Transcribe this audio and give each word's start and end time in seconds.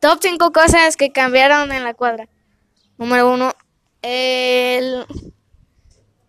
Top 0.00 0.18
5 0.22 0.52
cosas 0.52 0.96
que 0.96 1.10
cambiaron 1.10 1.72
en 1.72 1.82
la 1.82 1.94
cuadra. 1.94 2.28
Número 2.98 3.32
1. 3.32 3.52
El, 4.02 5.06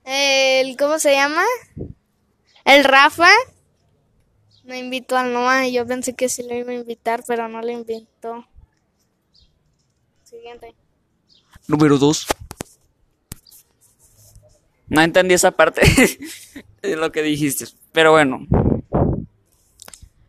el. 0.06 0.78
¿Cómo 0.78 0.98
se 0.98 1.14
llama? 1.14 1.44
El 2.66 2.84
Rafa. 2.84 3.30
Me 4.64 4.80
invitó 4.80 5.18
al 5.18 5.34
Noah 5.34 5.68
y 5.68 5.74
yo 5.74 5.86
pensé 5.86 6.14
que 6.14 6.30
sí 6.30 6.44
lo 6.44 6.56
iba 6.56 6.72
a 6.72 6.76
invitar, 6.76 7.24
pero 7.28 7.48
no 7.48 7.62
lo 7.62 7.70
invitó. 7.70 8.48
Siguiente. 10.24 10.74
Número 11.68 11.98
2. 11.98 12.28
No 14.88 15.02
entendí 15.02 15.36
esa 15.36 15.52
parte 15.52 15.82
de 16.82 16.96
lo 16.96 17.12
que 17.12 17.22
dijiste. 17.22 17.66
Pero 17.92 18.12
bueno. 18.12 18.48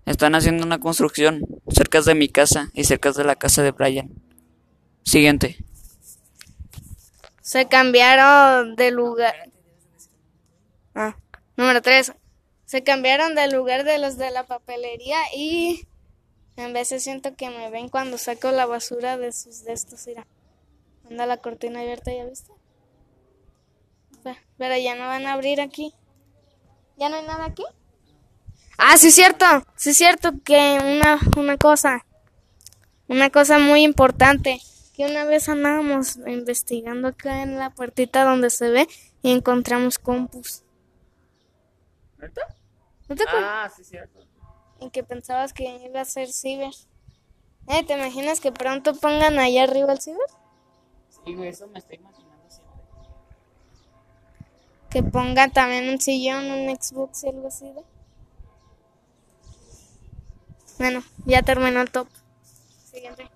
Están 0.04 0.34
haciendo 0.34 0.66
una 0.66 0.80
construcción 0.80 1.46
cerca 1.74 2.00
de 2.00 2.14
mi 2.14 2.28
casa 2.28 2.70
y 2.74 2.84
cerca 2.84 3.12
de 3.12 3.24
la 3.24 3.36
casa 3.36 3.62
de 3.62 3.70
Brian. 3.70 4.10
Siguiente. 5.04 5.56
Se 7.40 7.66
cambiaron 7.66 8.76
de 8.76 8.90
lugar. 8.90 9.34
Ah, 10.94 11.16
número 11.56 11.82
3. 11.82 12.12
Se 12.64 12.82
cambiaron 12.82 13.34
de 13.34 13.50
lugar 13.50 13.84
de 13.84 13.98
los 13.98 14.16
de 14.16 14.30
la 14.30 14.46
papelería 14.46 15.18
y 15.34 15.86
en 16.56 16.72
veces 16.72 17.02
siento 17.02 17.34
que 17.34 17.50
me 17.50 17.70
ven 17.70 17.88
cuando 17.88 18.18
saco 18.18 18.50
la 18.52 18.66
basura 18.66 19.18
de 19.18 19.32
sus 19.32 19.64
de 19.64 19.72
estos. 19.72 20.06
Mira, 20.06 20.26
anda 21.10 21.26
la 21.26 21.38
cortina 21.38 21.80
abierta, 21.80 22.12
¿ya 22.12 22.24
viste? 22.24 22.52
Pero 24.58 24.76
ya 24.76 24.94
no 24.94 25.06
van 25.06 25.26
a 25.26 25.32
abrir 25.32 25.60
aquí. 25.60 25.92
¿Ya 26.96 27.08
no 27.08 27.16
hay 27.16 27.26
nada 27.26 27.46
aquí? 27.46 27.64
Ah, 28.84 28.96
sí 28.96 29.08
es 29.08 29.14
cierto, 29.14 29.46
sí 29.76 29.90
es 29.90 29.96
cierto 29.96 30.32
que 30.44 30.80
una, 30.82 31.20
una 31.36 31.56
cosa, 31.56 32.04
una 33.06 33.30
cosa 33.30 33.60
muy 33.60 33.84
importante, 33.84 34.60
que 34.96 35.06
una 35.06 35.24
vez 35.24 35.48
andábamos 35.48 36.16
investigando 36.26 37.06
acá 37.06 37.42
en 37.42 37.58
la 37.58 37.70
puertita 37.70 38.24
donde 38.24 38.50
se 38.50 38.70
ve 38.70 38.88
y 39.22 39.30
encontramos 39.30 40.00
compus. 40.00 40.64
¿No 42.18 43.14
te 43.14 43.22
acuerdas? 43.22 43.50
Ah, 43.52 43.70
sí, 43.74 43.84
cierto. 43.84 44.18
En 44.80 44.90
que 44.90 45.04
pensabas 45.04 45.52
que 45.52 45.64
iba 45.86 46.00
a 46.00 46.04
ser 46.04 46.32
ciber. 46.32 46.74
Eh, 47.68 47.84
¿te 47.84 47.94
imaginas 47.94 48.40
que 48.40 48.50
pronto 48.50 48.94
pongan 48.96 49.38
allá 49.38 49.62
arriba 49.62 49.92
el 49.92 50.00
ciber? 50.00 50.26
Sí, 51.08 51.34
güey, 51.34 51.50
eso 51.50 51.68
me 51.68 51.78
estoy 51.78 51.98
imaginando 51.98 52.50
siempre. 52.50 52.82
Que 54.90 55.04
pongan 55.04 55.52
también 55.52 55.88
un 55.88 56.00
sillón, 56.00 56.50
un 56.50 56.76
Xbox 56.76 57.22
y 57.22 57.28
algo 57.28 57.46
así. 57.46 57.70
¿ve? 57.72 57.91
Bueno, 60.82 61.04
ya 61.26 61.42
terminó 61.42 61.80
el 61.80 61.88
top. 61.92 62.08
Siguiente. 62.90 63.30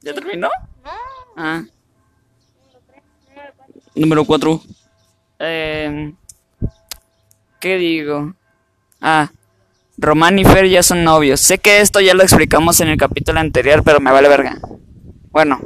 ¿Ya 0.00 0.14
terminó? 0.14 0.48
No, 0.82 0.90
Ah. 1.36 1.64
número 2.64 2.80
tres, 2.86 3.02
número 3.28 3.52
cuatro. 3.54 3.92
Número 3.94 4.24
4. 4.24 4.62
Eh, 5.40 6.14
¿Qué 7.60 7.76
digo? 7.76 8.32
Ah, 9.02 9.30
Román 9.98 10.38
y 10.38 10.46
Fer 10.46 10.66
ya 10.70 10.82
son 10.82 11.04
novios. 11.04 11.42
Sé 11.42 11.58
que 11.58 11.82
esto 11.82 12.00
ya 12.00 12.14
lo 12.14 12.22
explicamos 12.22 12.80
en 12.80 12.88
el 12.88 12.96
capítulo 12.96 13.38
anterior, 13.40 13.82
pero 13.84 14.00
me 14.00 14.10
vale 14.10 14.30
verga. 14.30 14.56
Bueno, 15.30 15.60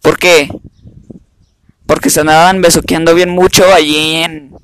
¿por 0.00 0.16
qué? 0.16 0.48
Porque 1.86 2.08
se 2.08 2.20
andaban 2.20 2.62
besuqueando 2.62 3.16
bien 3.16 3.30
mucho 3.30 3.64
allí 3.74 4.14
en, 4.22 4.54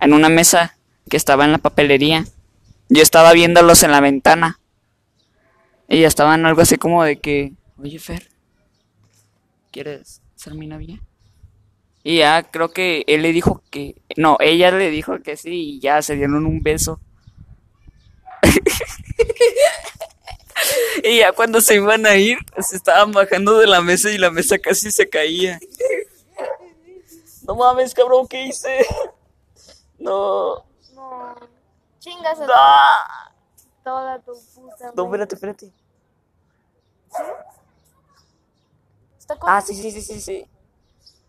en 0.00 0.12
una 0.12 0.28
mesa 0.28 0.76
que 1.08 1.16
estaba 1.16 1.46
en 1.46 1.52
la 1.52 1.58
papelería. 1.58 2.26
Yo 2.88 3.02
estaba 3.02 3.32
viéndolos 3.32 3.82
en 3.82 3.90
la 3.90 4.00
ventana. 4.00 4.60
Y 5.88 6.00
ya 6.00 6.08
estaban 6.08 6.46
algo 6.46 6.62
así 6.62 6.76
como 6.76 7.04
de 7.04 7.16
que, 7.16 7.52
oye 7.78 7.98
Fer, 7.98 8.28
¿quieres 9.70 10.22
ser 10.34 10.54
mi 10.54 10.66
novia? 10.66 11.00
Y 12.02 12.18
ya 12.18 12.42
creo 12.42 12.70
que 12.70 13.04
él 13.06 13.22
le 13.22 13.32
dijo 13.32 13.62
que... 13.70 13.94
No, 14.16 14.36
ella 14.40 14.70
le 14.70 14.90
dijo 14.90 15.18
que 15.20 15.36
sí 15.36 15.76
y 15.76 15.80
ya 15.80 16.02
se 16.02 16.16
dieron 16.16 16.46
un 16.46 16.62
beso. 16.62 17.00
y 21.02 21.18
ya 21.18 21.32
cuando 21.32 21.60
se 21.60 21.76
iban 21.76 22.06
a 22.06 22.16
ir, 22.16 22.38
se 22.58 22.76
estaban 22.76 23.12
bajando 23.12 23.58
de 23.58 23.66
la 23.66 23.80
mesa 23.80 24.10
y 24.10 24.18
la 24.18 24.30
mesa 24.30 24.58
casi 24.58 24.90
se 24.90 25.08
caía. 25.08 25.58
No 27.46 27.56
mames, 27.56 27.94
cabrón, 27.94 28.26
¿qué 28.28 28.46
hice? 28.46 28.86
No. 29.98 30.64
Chingas 32.04 32.38
a 32.38 32.46
No, 32.46 32.52
toda 33.82 34.18
tu 34.20 34.32
puta. 34.54 34.92
no 34.94 35.06
madre. 35.08 35.22
espérate, 35.24 35.34
espérate. 35.36 35.72
Está 39.18 39.36
con- 39.38 39.48
Ah, 39.50 39.62
sí, 39.62 39.74
sí, 39.74 39.90
sí, 39.90 40.02
sí, 40.02 40.20
sí. 40.20 40.46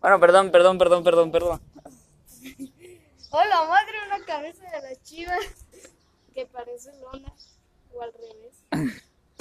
Bueno, 0.02 0.20
perdón, 0.20 0.50
perdón, 0.50 0.76
perdón, 0.76 1.02
perdón, 1.02 1.32
perdón. 1.32 1.62
Hola, 3.30 3.64
madre, 3.64 3.94
una 4.06 4.22
cabeza 4.26 4.64
de 4.64 4.82
la 4.82 5.02
chiva 5.02 5.32
que 6.34 6.44
parece 6.44 6.92
lona 7.00 7.32
o 7.94 8.02
al 8.02 8.12
revés. 8.12 8.54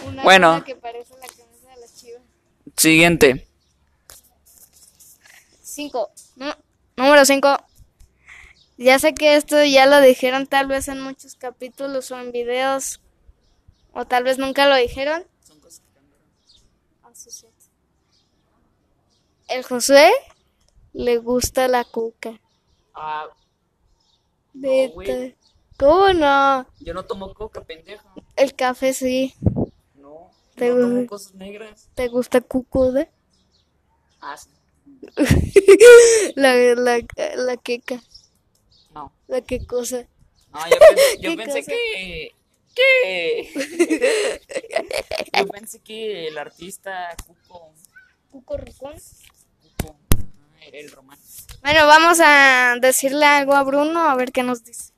Una 0.08 0.24
Bueno. 0.24 0.64
que 0.64 0.78
parece 0.78 1.14
la 1.16 1.28
cabeza 1.28 1.68
de 1.76 1.82
la 1.82 1.88
chiva. 1.94 2.20
Siguiente. 2.78 3.46
Cinco. 5.62 6.10
Nu- 6.38 6.54
número 6.96 7.26
cinco. 7.26 7.58
Ya 8.78 9.00
sé 9.00 9.14
que 9.14 9.36
esto 9.36 9.64
ya 9.64 9.86
lo 9.86 10.02
dijeron 10.02 10.48
tal 10.48 10.68
vez 10.68 10.88
en 10.88 11.02
muchos 11.02 11.36
capítulos 11.36 12.12
o 12.12 12.20
en 12.20 12.32
videos. 12.32 13.02
O 13.94 14.06
tal 14.06 14.24
vez 14.24 14.38
nunca 14.38 14.68
lo 14.68 14.76
dijeron. 14.76 15.26
Ah. 17.04 17.12
El 19.48 19.64
Josué 19.64 20.12
le 20.94 21.18
gusta 21.18 21.68
la 21.68 21.84
coca. 21.86 22.40
Ah. 22.94 23.28
¿Cómo 25.78 26.14
no? 26.14 26.66
yo 26.80 26.94
no 26.94 27.04
tomo 27.06 27.34
coca, 27.34 27.62
pendeja. 27.62 28.04
El 28.36 28.56
café 28.56 28.94
sí. 28.94 29.34
No, 29.96 30.32
Te 30.56 30.70
no 30.70 30.82
tomo 30.82 30.94
gusta. 30.96 31.08
cosas 31.08 31.34
negras. 31.36 31.90
¿Te 31.96 32.08
gusta 32.08 32.42
cucuda? 32.42 33.08
Ah, 34.22 34.38
sí. 34.38 34.50
La, 36.36 36.56
la, 36.76 37.00
la 37.36 37.58
queca. 37.58 38.02
No. 38.96 39.12
La 39.28 39.42
que 39.42 39.66
cosa. 39.68 40.08
No, 40.52 40.60
yo, 40.70 40.78
pen- 40.80 40.98
yo 41.22 41.30
¿Qué 41.32 41.38
pensé 41.38 41.60
cosa? 41.60 41.72
que. 41.72 42.32
¿Qué? 42.76 44.42
yo 45.38 45.48
pensé 45.48 45.80
que 45.80 46.28
el 46.28 46.38
artista 46.38 47.16
Cuco. 47.28 47.74
Cuco 48.32 48.58
ricón. 48.58 48.94
Cuco 49.62 49.96
ah, 50.18 50.66
era 50.66 50.80
el 50.80 50.92
román. 50.92 51.20
Bueno, 51.62 51.88
vamos 51.88 52.20
a 52.22 52.76
decirle 52.82 53.26
algo 53.26 53.54
a 53.54 53.64
Bruno 53.64 54.02
a 54.10 54.16
ver 54.16 54.32
qué 54.32 54.44
nos 54.44 54.64
dice. 54.64 54.94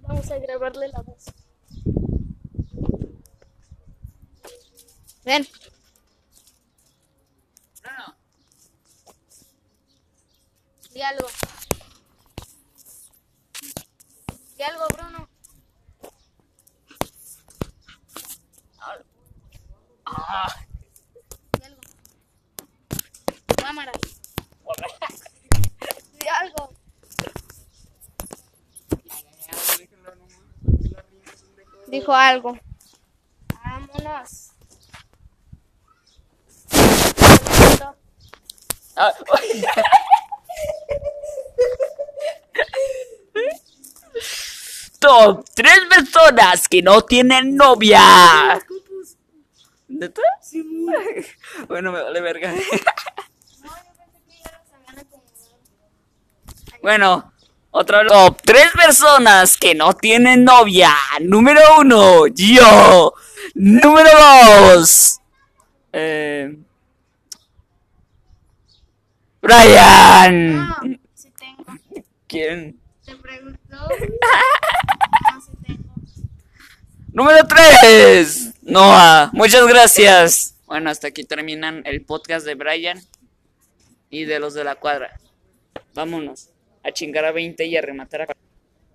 Vamos 0.00 0.30
a 0.30 0.38
grabarle 0.38 0.88
la 0.88 1.00
voz. 1.02 1.24
Ven. 5.24 5.46
No, 7.84 8.16
Di 10.92 11.00
algo. 11.02 11.28
Di 14.62 14.68
algo, 14.68 14.86
Bruno. 14.94 15.28
Ah, 20.06 20.54
algo. 21.64 21.80
Cámara. 23.56 23.92
Algo. 26.40 26.72
Dijo 31.88 32.12
algo. 32.12 32.56
Vámonos. 33.64 34.52
Ah, 38.94 39.12
Top 45.02 45.44
tres 45.52 45.80
personas 45.90 46.68
que 46.68 46.80
no 46.80 47.02
tienen 47.02 47.56
novia. 47.56 48.00
¿Neta? 49.88 50.22
Bueno, 51.66 51.90
me 51.90 52.00
vale 52.00 52.20
verga. 52.20 52.54
Bueno, 56.82 57.32
otro 57.72 58.06
top 58.06 58.40
tres 58.42 58.68
personas 58.70 59.56
que 59.56 59.74
no 59.74 59.92
tienen 59.92 60.44
novia. 60.44 60.94
Número 61.20 61.60
uno, 61.80 62.28
yo. 62.28 63.12
Número 63.54 64.10
dos, 64.68 65.18
eh, 65.92 66.58
Brian. 69.40 70.56
No, 70.56 70.76
sí 71.12 71.32
tengo. 71.36 71.64
¿Quién? 72.28 72.80
Te 73.04 73.16
preguntó. 73.16 73.88
Número 77.12 77.46
3. 77.46 78.62
Noah, 78.62 79.30
muchas 79.34 79.66
gracias. 79.66 80.54
Bueno, 80.64 80.88
hasta 80.88 81.08
aquí 81.08 81.24
terminan 81.24 81.82
el 81.84 82.06
podcast 82.06 82.46
de 82.46 82.54
Brian 82.54 82.98
y 84.08 84.24
de 84.24 84.38
los 84.38 84.54
de 84.54 84.64
la 84.64 84.76
cuadra. 84.76 85.20
Vámonos 85.94 86.48
a 86.82 86.90
chingar 86.90 87.26
a 87.26 87.32
20 87.32 87.66
y 87.66 87.76
a 87.76 87.82
rematar 87.82 88.22
a 88.22 88.26